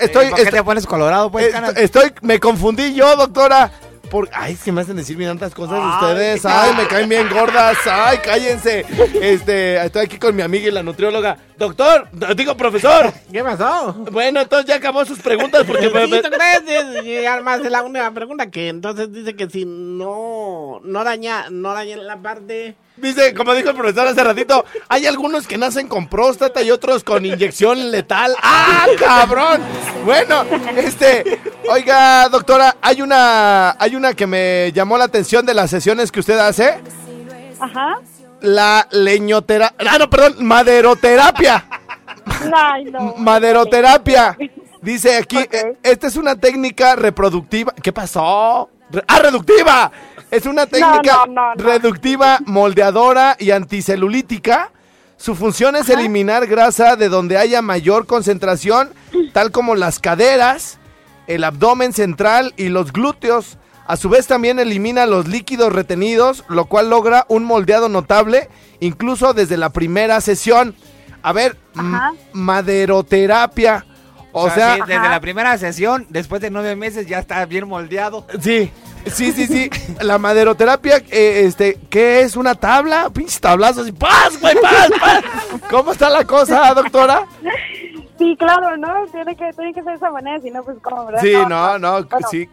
[0.00, 1.76] estoy, ¿Por qué estoy, te pones colorado, pues, estoy- canas?
[1.76, 3.70] estoy- me confundí yo, doctora,
[4.10, 4.28] por...
[4.32, 6.44] Ay, se me hacen decir bien tantas cosas ustedes.
[6.44, 7.76] Ay, me caen bien gordas.
[7.90, 8.84] Ay, cállense.
[9.20, 11.36] Este, estoy aquí con mi amiga y la nutrióloga.
[11.58, 13.12] Doctor, digo profesor.
[13.32, 13.92] ¿Qué pasó?
[14.12, 17.04] Bueno, entonces ya acabó sus preguntas porque Sí, ¿tú crees?
[17.04, 21.72] Y además de la única pregunta que entonces dice que si no no daña no
[21.72, 26.06] daña la parte Dice, como dijo el profesor hace ratito, hay algunos que nacen con
[26.06, 28.36] próstata y otros con inyección letal.
[28.40, 29.60] ¡Ah, cabrón!
[30.04, 30.44] Bueno,
[30.76, 36.12] este, oiga, doctora, hay una, hay una que me llamó la atención de las sesiones
[36.12, 36.78] que usted hace.
[37.58, 37.98] Ajá.
[38.40, 41.66] La leñoterapia, ah, no, perdón, maderoterapia.
[42.92, 43.14] No.
[43.16, 44.36] Maderoterapia.
[44.82, 47.72] Dice aquí, eh, esta es una técnica reproductiva.
[47.82, 48.68] ¿Qué pasó?
[49.06, 49.92] ¡Ah, reductiva!
[50.30, 51.62] Es una técnica no, no, no.
[51.62, 54.70] reductiva, moldeadora y anticelulítica.
[55.16, 58.90] Su función es eliminar grasa de donde haya mayor concentración,
[59.32, 60.78] tal como las caderas,
[61.28, 63.58] el abdomen central y los glúteos.
[63.86, 68.48] A su vez también elimina los líquidos retenidos, lo cual logra un moldeado notable,
[68.80, 70.74] incluso desde la primera sesión.
[71.22, 71.56] A ver,
[72.32, 73.86] maderoterapia.
[74.36, 78.26] O, sea, sí, desde la primera sesión, después de nueve meses, ya está bien moldeado.
[78.40, 78.70] Sí,
[79.06, 79.70] sí, sí, sí.
[80.00, 82.36] La maderoterapia, eh, este, ¿qué es?
[82.36, 83.10] ¿Una tabla?
[83.10, 85.22] Pinches tablazos y ¡paz, güey, paz, paz!
[85.70, 87.26] ¿Cómo está la cosa, doctora?
[88.18, 89.06] Sí, claro, ¿no?
[89.12, 91.20] Tiene que, tiene que ser de esa manera, si no, pues, ¿cómo, verdad?
[91.22, 92.48] Sí, no, no, Bueno, sí.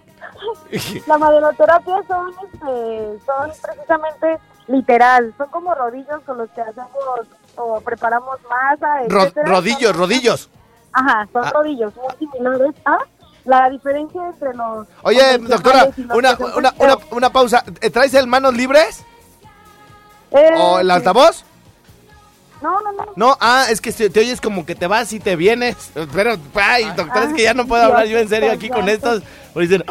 [1.07, 6.89] La maderoterapia son, este, son precisamente literal, son como rodillos con los que hacemos
[7.55, 9.47] o preparamos masa, Ro- etcétera.
[9.49, 10.49] rodillos, rodillos.
[10.93, 11.51] Ajá, son Ah.
[11.53, 12.97] rodillos muy similares a
[13.45, 14.87] la diferencia entre los...
[15.03, 17.63] Oye, doctora, los una, una, una, una pausa.
[17.81, 19.03] Eh, ¿Traes el manos libres?
[20.31, 20.91] Eh, ¿O el sí.
[20.91, 21.43] altavoz?
[22.61, 23.05] No, no, no.
[23.15, 25.89] No, ah, es que te oyes como que te vas y te vienes.
[26.13, 28.87] Pero, ay, doctora, es que ya no puedo Ah, hablar yo en serio aquí con
[28.87, 29.23] estos.
[29.51, 29.83] Porque dicen.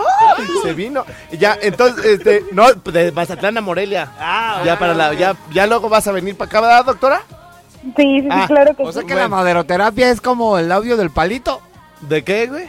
[0.63, 1.05] Se vino.
[1.33, 4.13] Ya, entonces, este, no, de Mazatlán a Morelia.
[4.65, 7.23] ya para la, ya, ya luego vas a venir para acá, ¿verdad, doctora?
[7.83, 9.09] Sí, sí, sí, Ah, claro que O sea sí.
[9.09, 11.61] que la maderoterapia es como el audio del palito.
[12.03, 12.69] ¿De qué, güey?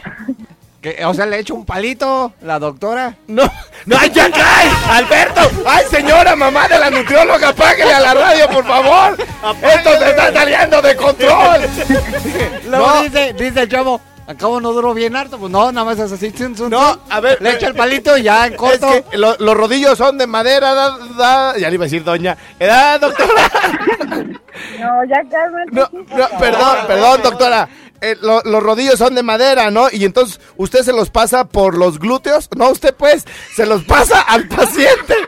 [1.04, 3.14] O sea, le echa un palito la doctora.
[3.28, 3.44] No,
[3.86, 4.68] no, ¡ay, ya cae!
[4.90, 5.40] ¡Alberto!
[5.64, 9.16] ¡Ay, señora, mamá de la nutrióloga, apáguele a la radio, por favor!
[9.62, 11.60] ¡Esto se está saliendo de control!
[12.68, 13.02] Luego No.
[13.02, 14.00] dice, dice el chavo,
[14.32, 15.38] acabo no duró bien harto.
[15.38, 16.32] Pues no, nada más es así.
[16.68, 17.40] No, a ver.
[17.40, 18.88] Le echa el palito y ya en corto.
[18.92, 22.04] Es que lo- los rodillos son de madera, da, da- ya le iba a decir
[22.04, 22.36] doña.
[22.58, 23.50] ¿Edad, doctora?
[24.80, 25.70] No, ya cálmate.
[25.72, 27.68] No, sí, no, perdón, perdón, doctora.
[28.00, 29.86] Eh, lo- los rodillos son de madera, ¿no?
[29.92, 32.48] Y entonces usted se los pasa por los glúteos.
[32.56, 35.14] No, usted pues se los pasa al paciente.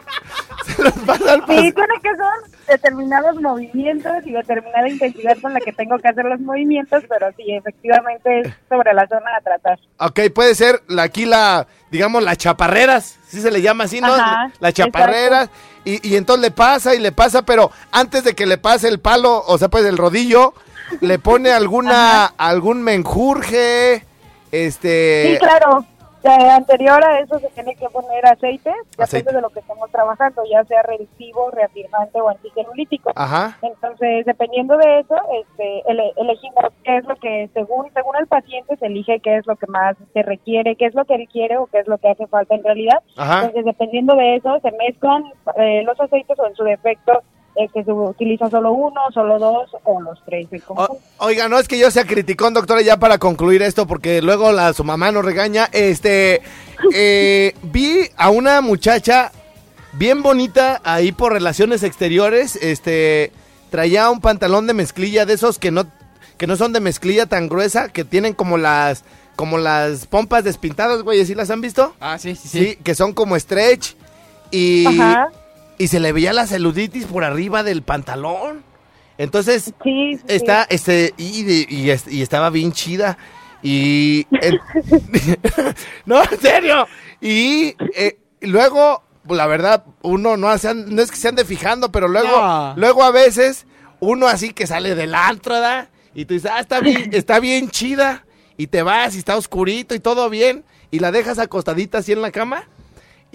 [0.65, 1.73] Se los pasa al Sí, paciente.
[1.75, 6.41] tiene que son determinados movimientos y determinada intensidad con la que tengo que hacer los
[6.41, 9.79] movimientos, pero sí, efectivamente es sobre la zona a tratar.
[9.99, 14.17] Ok, puede ser la, aquí la, digamos, las chaparreras, sí se le llama así, ¿no?
[14.61, 15.51] Las chaparreras,
[15.85, 19.01] y, y entonces le pasa y le pasa, pero antes de que le pase el
[19.01, 20.55] palo, o sea, pues el rodillo,
[21.01, 24.05] le pone alguna, algún menjurje,
[24.53, 25.33] este...
[25.33, 25.85] Sí, claro.
[26.25, 29.19] Eh, anterior a eso se tiene que poner aceite, Aceite.
[29.31, 33.13] depende de lo que estemos trabajando, ya sea reductivo, reafirmante o anticelulítico.
[33.15, 33.59] Ajá.
[33.61, 38.75] Entonces, dependiendo de eso, este, ele- elegimos qué es lo que, según según el paciente,
[38.79, 41.59] se elige qué es lo que más se requiere, qué es lo que él quiere
[41.59, 43.03] o qué es lo que hace falta en realidad.
[43.17, 43.41] Ajá.
[43.41, 45.25] Entonces, dependiendo de eso, se mezclan
[45.57, 47.23] eh, los aceites o en su defecto,
[47.57, 50.47] eh, que se utiliza solo uno, solo dos o los tres.
[50.69, 54.51] O- oiga, no es que yo sea criticón, doctora, ya para concluir esto, porque luego
[54.53, 55.69] la, su mamá nos regaña.
[55.73, 56.43] Este,
[56.93, 59.31] eh, vi a una muchacha
[59.93, 62.57] bien bonita ahí por relaciones exteriores.
[62.57, 63.31] Este,
[63.71, 65.85] traía un pantalón de mezclilla de esos que no,
[66.37, 69.05] que no son de mezclilla tan gruesa, que tienen como las,
[69.37, 71.95] como las pompas despintadas, güey, ¿sí las han visto?
[72.01, 73.95] Ah, sí, sí, Sí, que son como stretch
[74.51, 75.29] y, Ajá.
[75.79, 78.63] Y se le veía la celulitis por arriba del pantalón.
[79.19, 80.23] Entonces, Sí, sí.
[80.29, 83.17] está, este, y, de- y, es- y estaba bien chida.
[83.63, 84.27] Y.
[86.07, 86.87] no, en serio.
[87.21, 91.91] Y eh, luego, pues, la verdad, uno no, hace, no es que se ande fijando,
[91.93, 92.75] pero luego, No.
[92.77, 93.67] luego a veces,
[94.01, 95.89] uno así que sale del antro, ¿verdad?
[96.15, 98.25] Y tú dices, ah, está bien, está bien chida.
[98.57, 100.65] Y te vas y está oscurito y todo bien.
[100.93, 102.69] Y la dejas acostadita así en la cama.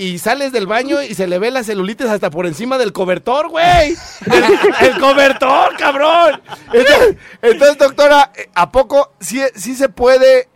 [0.01, 3.49] Y sales del baño y se le ve la celulitis hasta por encima del cobertor,
[3.49, 3.95] güey.
[4.31, 6.41] El, el cobertor, cabrón.
[6.71, 10.47] Entonces, entonces, doctora, ¿a poco sí, sí se puede?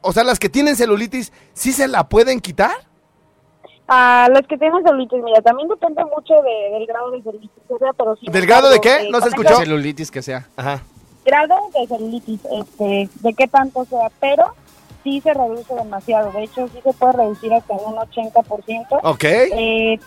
[0.00, 2.72] O sea, las que tienen celulitis, ¿sí se la pueden quitar?
[3.86, 7.78] A los que tienen celulitis, mira, también depende mucho de- del grado de celulitis que
[7.78, 8.26] sea, pero sí.
[8.30, 8.96] ¿Del grado de qué?
[8.96, 9.50] eh, ¿No se escuchó?
[9.50, 10.46] el celulitis que sea.
[10.56, 10.82] Ajá.
[11.24, 14.54] Grado de celulitis, este, de qué tanto sea, pero
[15.04, 16.32] sí se reduce demasiado.
[16.32, 19.00] De hecho, sí se puede reducir hasta un 80%.
[19.02, 19.24] Ok.
[19.24, 19.98] Eh,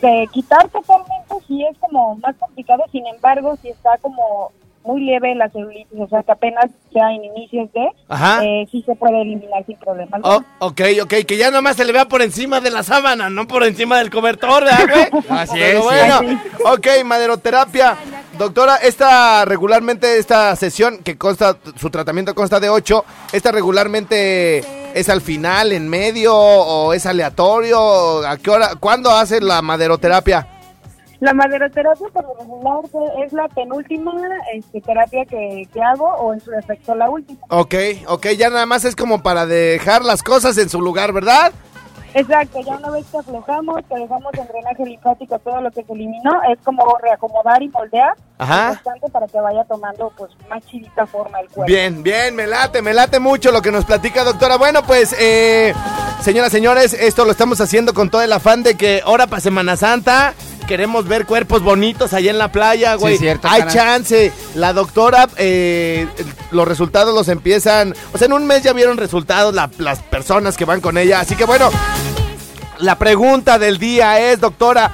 [0.00, 4.52] de quitar totalmente sí es como más complicado, sin embargo, si está como
[4.84, 8.42] muy leve la celulitis, o sea, que apenas sea en inicios de, Ajá.
[8.44, 10.18] eh, sí se puede eliminar sin problema.
[10.22, 13.46] Oh, ok, ok, que ya nomás se le vea por encima de la sábana, no
[13.46, 15.24] por encima del cobertor, ¿verdad, güey?
[15.28, 16.38] Así Pero es, bueno, sí.
[16.64, 17.96] ok, maderoterapia.
[18.38, 24.58] Doctora, esta regularmente, esta sesión que consta, su tratamiento consta de ocho, ¿esta regularmente
[24.94, 28.24] es al final, en medio o es aleatorio?
[28.24, 28.76] ¿A qué hora?
[28.78, 30.46] ¿Cuándo hace la maderoterapia?
[31.18, 32.78] La maderoterapia por lo regular
[33.24, 34.12] es la penúltima
[34.54, 37.40] este, terapia que, que hago o en su defecto la última.
[37.48, 37.74] Ok,
[38.06, 41.52] ok, ya nada más es como para dejar las cosas en su lugar, ¿verdad?
[42.14, 45.92] Exacto, ya una vez que aflojamos, que dejamos en drenaje linfático todo lo que se
[45.92, 48.70] eliminó, es como reacomodar y moldear Ajá.
[48.70, 51.66] bastante para que vaya tomando pues más chidita forma el cuerpo.
[51.66, 54.56] Bien, bien, me late, me late mucho lo que nos platica, doctora.
[54.56, 55.74] Bueno, pues, eh,
[56.20, 59.76] señoras, señores, esto lo estamos haciendo con todo el afán de que ahora para Semana
[59.76, 60.34] Santa
[60.68, 63.14] queremos ver cuerpos bonitos allá en la playa, güey.
[63.14, 64.32] Sí, cierto, Hay chance.
[64.54, 66.06] La doctora, eh,
[66.52, 70.56] los resultados los empiezan, o sea, en un mes ya vieron resultados la- las personas
[70.56, 71.18] que van con ella.
[71.20, 71.70] Así que bueno,
[72.78, 74.90] la pregunta del día es, doctora,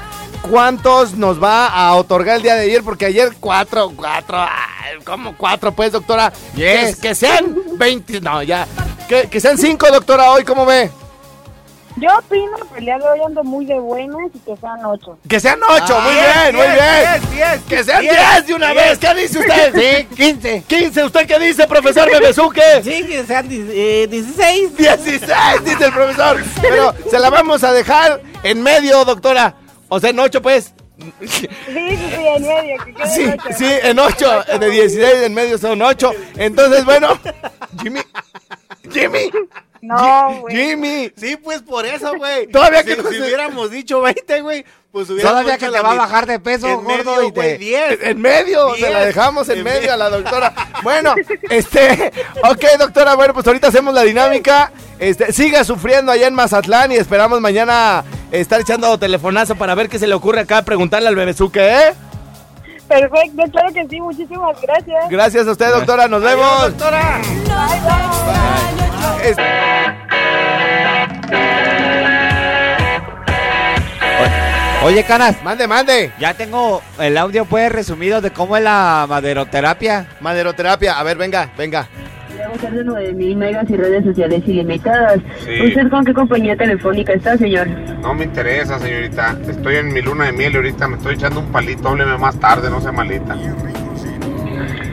[0.49, 2.83] ¿cuántos nos va a otorgar el día de ayer?
[2.83, 6.33] Porque ayer cuatro, cuatro, ay, ¿cómo cuatro pues, doctora?
[6.55, 6.97] Yes.
[6.97, 8.67] Que, que sean 20, no, ya.
[9.09, 10.91] Que, que sean cinco, doctora, hoy, ¿cómo ve?
[11.97, 15.17] Yo opino que el día de hoy ando muy de buenas y que sean ocho.
[15.29, 17.63] Que sean ocho, Ah, muy diez, bien, muy diez, bien.
[17.69, 19.75] que sean diez de una vez, ¿qué dice usted?
[20.09, 20.65] Sí, 15.
[20.67, 22.63] 15, ¿usted qué dice, profesor Bebezuque?
[22.83, 24.77] Sí, que sean diez- eh, 16.
[24.77, 26.43] 16, dice el profesor.
[26.61, 29.55] Pero se la vamos a dejar en medio, doctora.
[29.89, 30.73] O sea, en ocho, pues.
[30.99, 33.57] Sí, sí, sí, en medio, que Sí, ocho.
[33.57, 36.13] sí, en 8, de 16 en medio son 8.
[36.37, 37.19] Entonces, bueno,
[37.83, 38.01] Jimmy,
[38.93, 39.31] Jimmy,
[39.87, 40.57] No, güey.
[40.57, 41.13] Jimmy.
[41.17, 42.47] Sí, pues por eso, güey.
[42.53, 45.81] Todavía si, que no si se- hubiéramos dicho 20, güey, pues hubiéramos Todavía que te
[45.83, 47.99] va a bajar de peso, en gordo, medio, y te- 10.
[48.03, 49.07] En medio, se la Diez.
[49.07, 49.93] dejamos en En medio medio.
[49.93, 50.55] a la doctora.
[50.83, 51.15] Bueno,
[51.51, 52.13] este,
[52.51, 54.71] ok, doctora, bueno, pues ahorita hacemos la dinámica.
[54.99, 59.99] Este, siga sufriendo allá en Mazatlán y esperamos mañana estar echando telefonazo para ver qué
[59.99, 61.95] se le ocurre acá, preguntarle al bebezuque, ¿eh?
[62.89, 65.09] Perfecto, claro que sí, muchísimas gracias.
[65.11, 66.79] Gracias a usted, doctora, nos Adiós, vemos.
[66.79, 67.21] doctora.
[69.25, 69.37] Es-
[74.83, 76.13] Oye, Canas, Mande, mande.
[76.19, 80.07] ya tengo el audio pues resumido de cómo es la maderoterapia.
[80.21, 81.89] Maderoterapia, a ver, venga, venga.
[82.55, 85.19] De 9000 megas y redes sociales ilimitadas.
[85.45, 85.61] Sí.
[85.67, 87.67] ¿Usted con qué compañía telefónica está, señor?
[88.01, 89.37] No me interesa, señorita.
[89.49, 91.89] Estoy en mi luna de miel y ahorita me estoy echando un palito.
[91.89, 93.37] Hábleme más tarde, no sea malita.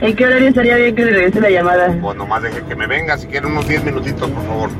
[0.00, 1.96] ¿En qué horario estaría bien que le regrese la llamada?
[2.02, 4.70] Pues nomás deje que me venga, si quiere unos 10 minutitos, por favor.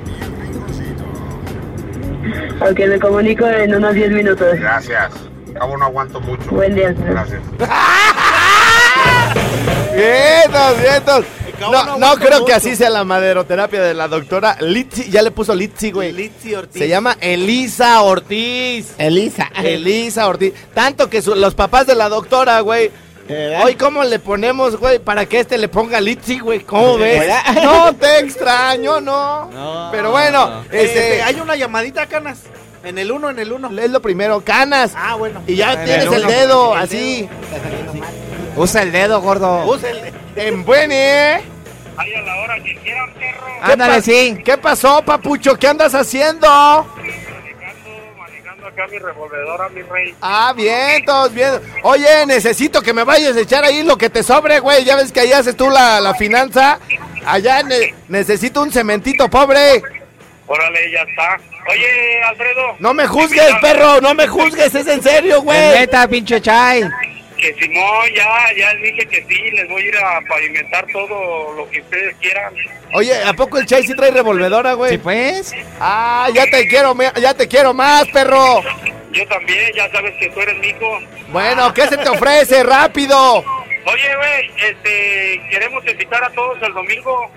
[2.69, 4.59] Ok, me comunico en unos 10 minutos.
[4.59, 5.13] Gracias.
[5.55, 6.51] Cabo no aguanto mucho.
[6.51, 7.11] Buen día, señor.
[7.11, 7.43] Gracias.
[9.95, 11.42] Vientos, vientos.
[11.71, 15.11] No, no creo que así sea la maderoterapia de la doctora Litsi.
[15.11, 16.13] Ya le puso Litsi, güey.
[16.13, 16.79] Litsi Ortiz.
[16.81, 18.95] Se llama Elisa Ortiz.
[18.99, 19.51] Elisa.
[19.63, 20.53] Elisa Ortiz.
[20.75, 22.91] Tanto que su- los papás de la doctora, güey.
[23.63, 24.99] Hoy, ¿cómo le ponemos, güey?
[24.99, 26.61] Para que este le ponga Litsi, güey.
[26.61, 27.21] ¿Cómo ves?
[27.21, 27.43] ¿Verdad?
[27.63, 29.47] No te extraño, no.
[29.51, 29.89] No.
[29.93, 30.85] Pero bueno, Este,
[31.19, 31.23] este.
[31.23, 32.41] hay una llamadita, Canas.
[32.85, 33.79] En el 1, en el 1.
[33.81, 34.93] Es lo primero, canas.
[34.97, 35.41] Ah, bueno.
[35.47, 37.29] Y ya En tienes el dedo, El así.
[38.57, 39.65] Usa el dedo, gordo.
[39.67, 41.41] Usa el- En buen, ¿eh?
[41.97, 43.47] Ahí a la hora que quieran, perro.
[43.67, 44.39] ¿Qué Ándale, sí.
[44.45, 45.57] ¿Qué pasó, papucho?
[45.59, 46.49] ¿Qué andas haciendo?
[46.49, 50.15] Manejando, manejando acá mi revolvedora, mi rey.
[50.23, 51.61] Ah, bien, todos bien.
[51.83, 54.85] Oye, necesito que me vayas a echar ahí lo que te sobre, güey.
[54.85, 56.79] Ya ves que ahí haces tú la, la finanza.
[57.27, 59.83] Allá ne- necesito un cementito, pobre.
[60.47, 61.37] Órale, ya está.
[61.71, 62.77] Oye, Alfredo.
[62.81, 65.79] No me juzgues, perro, no me juzgues, es en serio, güey.
[65.79, 66.83] neta, pinche Chay.
[67.43, 71.53] Que Simón, ya, ya les dije que sí, les voy a ir a pavimentar todo
[71.55, 72.55] lo que ustedes quieran.
[72.93, 74.93] Oye, ¿a poco el Chay sí trae revolvedora, güey?
[74.93, 75.53] Sí, pues.
[75.81, 78.63] Ah, ya te quiero, ya te quiero más, perro.
[79.11, 81.01] Yo también, ya sabes que tú eres mi hijo.
[81.31, 82.63] Bueno, ¿qué se te ofrece?
[82.63, 83.39] Rápido.
[83.39, 87.29] Oye, güey, este, queremos invitar a todos el domingo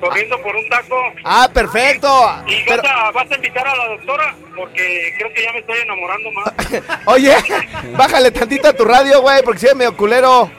[0.00, 0.96] corriendo por un taco.
[1.24, 2.08] Ah, perfecto.
[2.46, 5.58] Y Pero- vas, a, vas a invitar a la doctora, porque creo que ya me
[5.60, 6.52] estoy enamorando más.
[7.06, 7.36] Oye,
[7.96, 10.50] bájale tantito a tu radio, güey, porque si es medio culero.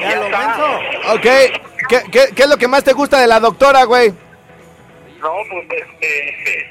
[0.00, 1.14] Ya lo menso.
[1.14, 1.26] Ok,
[1.88, 4.10] ¿Qué, qué, qué es lo que más te gusta de la doctora, güey?
[5.20, 5.66] No, pues
[6.00, 6.68] este.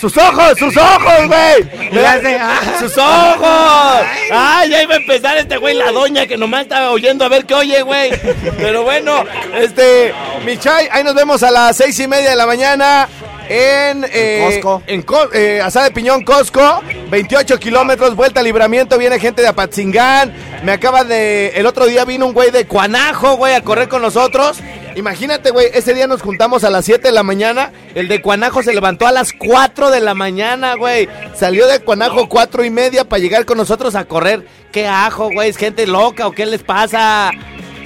[0.00, 0.58] ¡Sus ojos!
[0.58, 1.98] ¡Sus ojos, güey!
[2.38, 2.60] Ah.
[2.78, 4.06] ¡Sus ojos!
[4.32, 7.46] ¡Ay, ya iba a empezar este güey, la doña que nomás estaba oyendo a ver
[7.46, 8.10] qué oye, güey!
[8.58, 9.24] Pero bueno,
[9.56, 10.12] este,
[10.44, 13.08] Michay, ahí nos vemos a las seis y media de la mañana
[13.48, 14.82] en, eh, Costco.
[14.86, 16.82] En Co- eh, Asada de Piñón Costco.
[17.10, 18.98] 28 kilómetros, vuelta a libramiento.
[18.98, 20.32] Viene gente de Apatzingán.
[20.64, 21.48] Me acaba de.
[21.54, 24.58] El otro día vino un güey de Cuanajo, güey, a correr con nosotros.
[24.96, 27.72] Imagínate, güey, ese día nos juntamos a las 7 de la mañana.
[27.94, 31.08] El de Cuanajo se levantó a las 4 de la mañana, güey.
[31.34, 34.46] Salió de Cuanajo 4 y media para llegar con nosotros a correr.
[34.72, 35.50] ¿Qué ajo, güey?
[35.50, 37.32] ¿Es gente loca o qué les pasa?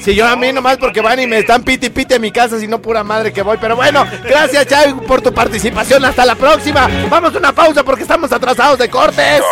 [0.01, 2.61] Si yo a mí nomás porque van y me están piti piti en mi casa,
[2.61, 3.59] si no pura madre que voy.
[3.61, 6.05] Pero bueno, gracias Chay por tu participación.
[6.05, 6.89] Hasta la próxima.
[7.11, 9.43] Vamos a una pausa porque estamos atrasados de cortes.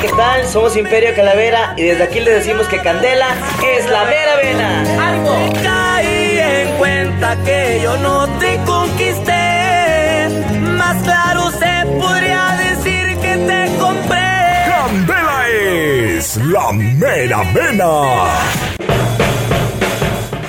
[0.00, 0.46] ¿Qué tal?
[0.46, 3.34] Somos Imperio Calavera y desde aquí les decimos que Candela
[3.66, 5.08] es la mera vena.
[5.08, 5.52] ¡Ánimo!
[5.60, 10.28] Caí en cuenta que yo no te conquisté.
[10.76, 14.66] Más claro se podría decir que te compré.
[14.68, 17.90] Candela es la mera vena.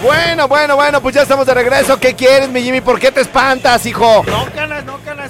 [0.03, 1.99] Bueno, bueno, bueno, pues ya estamos de regreso.
[1.99, 2.81] ¿Qué quieres, mi Jimmy?
[2.81, 4.23] ¿Por qué te espantas, hijo?
[4.27, 4.58] No.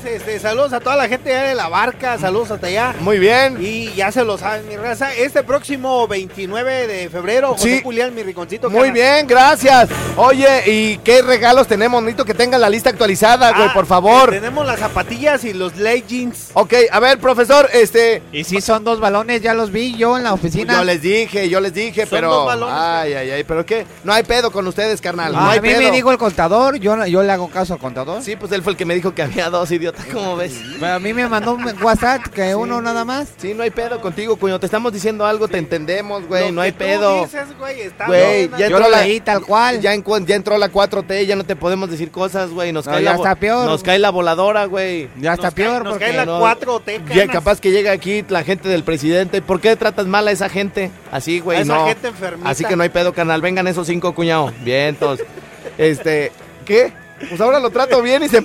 [0.10, 2.18] Este, saludos a toda la gente allá de la barca.
[2.18, 2.96] Saludos hasta allá.
[3.02, 3.58] Muy bien.
[3.60, 5.14] Y ya se lo saben, mi raza.
[5.14, 7.82] Este próximo 29 de febrero, José Sí.
[7.84, 8.70] Julián, mi riconcito.
[8.72, 9.88] Muy bien, gracias.
[10.18, 12.02] Oye, ¿y qué regalos tenemos?
[12.02, 14.32] Necesito que tengan la lista actualizada, güey, Ah, por favor.
[14.32, 16.50] Tenemos las zapatillas y los leggings.
[16.54, 18.24] Ok, a ver, profesor, este...
[18.32, 20.74] Y si son dos balones, ya los vi yo en la oficina.
[20.74, 22.30] Yo les dije, yo les dije, Son pero...
[22.32, 22.76] dos balones.
[22.76, 23.86] Ay, ay, ay, ¿pero qué?
[24.04, 25.34] No hay pedo con ustedes, carnal.
[25.36, 25.82] Ah, no hay a mí pedo.
[25.82, 28.24] me dijo el contador, yo, yo le hago caso al contador.
[28.24, 30.60] Sí, pues él fue el que me dijo que había dos, idiota, ¿cómo ves?
[30.80, 33.30] Pero a mí me mandó un WhatsApp que uno nada más.
[33.38, 34.60] Sí, no hay pedo contigo, cuño.
[34.60, 36.48] Te estamos diciendo algo, te entendemos, güey.
[36.48, 37.24] Lo No hay tú pedo.
[37.24, 39.82] dices, güey, está Güey, bien, ya Yo entró lo la leí tal cual.
[39.82, 42.72] Ya, ya entró la 4T, ya no te podemos decir cosas, güey.
[42.72, 43.66] Nos No, cae ya la está peor.
[43.66, 45.10] Nos cae la voladora, güey.
[45.20, 47.30] Ya está Nos cae- peor nos porque cae la no- 4T, Ya canas.
[47.36, 49.42] capaz que llega aquí la gente del presidente.
[49.42, 50.92] ¿Por qué tratas mal a esa gente?
[51.12, 51.86] Así, güey, A esa no.
[51.88, 52.50] gente enfermita.
[52.50, 53.42] Así que no hay pedo, canal.
[53.42, 54.52] Vengan esos cinco, cuñado.
[54.64, 55.26] Bien, entonces.
[55.78, 56.32] este,
[56.66, 56.94] ¿qué?
[57.28, 58.44] Pues ahora lo trato bien y se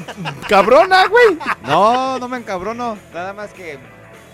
[0.48, 1.38] cabrona, güey.
[1.62, 2.98] No, no me encabrono.
[3.12, 3.78] Nada más que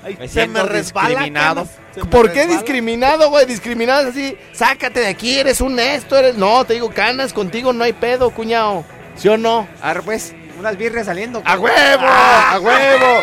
[0.03, 1.69] me se siento me resbala, discriminado.
[1.95, 2.57] Se me ¿Por qué resbala.
[2.57, 3.47] discriminado, güey?
[3.47, 4.37] Discriminado así.
[4.53, 6.37] Sácate de aquí, eres un esto, eres.
[6.37, 8.85] No, te digo, canas, contigo no hay pedo, cuñado.
[9.17, 9.69] ¿Sí o no?
[9.83, 11.43] A ver, pues, unas birrias saliendo.
[11.45, 12.07] ¡A huevo!
[12.07, 13.21] ¡A huevo!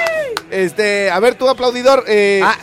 [0.51, 2.03] Este, a ver, tú aplaudidor.
[2.07, 2.55] Eh, Ah,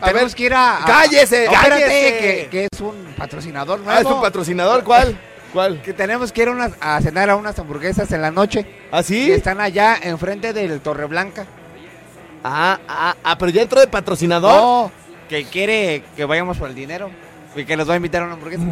[0.00, 0.78] a tenemos ver, que ir a...
[0.82, 1.44] a- ¡Cállese!
[1.44, 2.18] Espérate, ¡Cállese!
[2.20, 3.92] que, que es un patrocinador nuevo.
[3.92, 4.82] Ah, ¿es un patrocinador?
[4.84, 5.18] ¿Cuál?
[5.58, 5.82] ¿Cuál?
[5.82, 8.64] Que tenemos que ir a, unas- a cenar a unas hamburguesas en la noche.
[8.92, 9.26] ¿Ah, sí?
[9.26, 11.46] Que están allá enfrente del Torre Blanca.
[12.44, 14.52] Ah, ah, ah, pero ya entró de patrocinador.
[14.52, 14.92] No,
[15.28, 17.10] que quiere que vayamos por el dinero.
[17.56, 18.62] Y que nos va a invitar a una hamburguesa.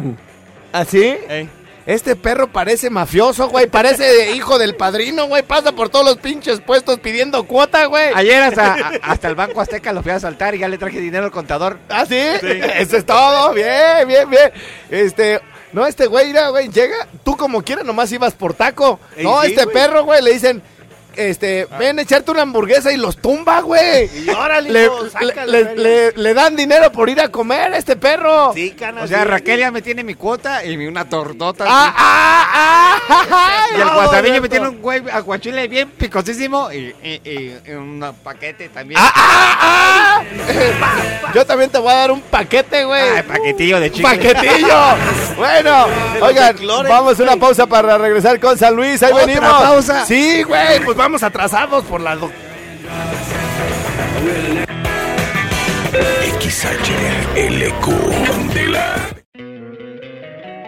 [0.71, 1.17] ¿Ah, sí?
[1.27, 1.49] Ey.
[1.85, 3.67] Este perro parece mafioso, güey.
[3.67, 5.43] Parece hijo del padrino, güey.
[5.43, 8.11] Pasa por todos los pinches puestos pidiendo cuota, güey.
[8.15, 11.01] Ayer hasta, a- hasta el Banco Azteca lo fui a saltar y ya le traje
[11.01, 11.79] dinero al contador.
[11.89, 12.15] ¿Ah, sí?
[12.77, 13.53] Eso es todo.
[13.53, 14.51] Bien, bien, bien.
[14.89, 15.41] Este.
[15.73, 17.07] No, este güey, mira, güey, llega.
[17.23, 18.99] Tú como quieras, nomás ibas por taco.
[19.17, 19.73] No, sí, este güey.
[19.73, 20.63] perro, güey, le dicen.
[21.17, 24.09] Este, ven a echarte una hamburguesa y los tumba, güey.
[24.25, 25.83] Y órale, Le, hijo, le- sácale, le- feria.
[25.83, 28.51] le- le dan dinero por ir a comer a este perro.
[28.53, 29.05] Sí, canas.
[29.05, 29.25] O sea, sí.
[29.25, 31.65] Raquel ya me tiene mi cuota y mi- una tortota.
[31.67, 34.51] Ah, ah, ah, y el no, guasabillo me Beto.
[34.51, 38.99] tiene un güey aguachile bien picosísimo y, y- y- y un paquete también.
[39.03, 41.31] Ah, ah, ah.
[41.33, 43.01] Yo también te voy a dar un paquete, güey.
[43.01, 44.03] Ay, paquetillo de chicle.
[44.07, 44.77] paquetillo.
[45.37, 45.87] Bueno,
[46.21, 46.55] oigan,
[46.87, 49.01] vamos a una pausa para regresar con San Luis.
[49.03, 49.49] Ahí ¿Otra venimos.
[49.51, 50.05] pausa?
[50.05, 52.15] Sí, güey, pues vamos atrasados por la.
[52.15, 52.31] do-
[56.57, 57.85] XHLQ
[58.25, 58.95] Candela.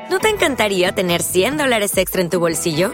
[0.09, 2.93] ¿No te encantaría tener 100 dólares extra en tu bolsillo?